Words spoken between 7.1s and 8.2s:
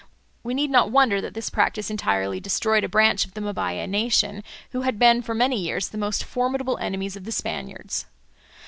of the Spaniards.